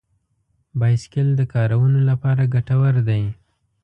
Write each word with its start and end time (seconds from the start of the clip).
بایسکل 0.79 1.27
د 1.35 1.41
کارونو 1.53 1.99
لپاره 2.09 2.51
ګټور 2.53 2.95
دی. 3.09 3.23